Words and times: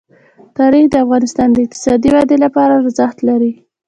تاریخ 0.57 0.85
د 0.89 0.95
افغانستان 1.05 1.47
د 1.51 1.57
اقتصادي 1.65 2.09
ودې 2.13 2.37
لپاره 2.45 2.73
ارزښت 2.81 3.17
لري. 3.29 3.53